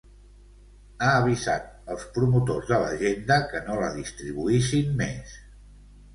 [1.01, 1.67] Ha avisat
[1.97, 5.39] els promotors de l’agenda que no la distribuïssin més.